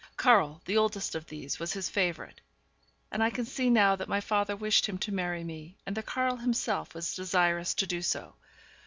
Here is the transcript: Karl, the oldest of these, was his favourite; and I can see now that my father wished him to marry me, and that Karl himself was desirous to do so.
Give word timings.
Karl, 0.17 0.63
the 0.65 0.77
oldest 0.77 1.13
of 1.13 1.27
these, 1.27 1.59
was 1.59 1.73
his 1.73 1.87
favourite; 1.87 2.41
and 3.11 3.21
I 3.21 3.29
can 3.29 3.45
see 3.45 3.69
now 3.69 3.95
that 3.95 4.09
my 4.09 4.19
father 4.19 4.55
wished 4.55 4.87
him 4.87 4.97
to 4.97 5.11
marry 5.13 5.43
me, 5.43 5.77
and 5.85 5.95
that 5.95 6.07
Karl 6.07 6.37
himself 6.37 6.95
was 6.95 7.13
desirous 7.15 7.75
to 7.75 7.85
do 7.85 8.01
so. 8.01 8.33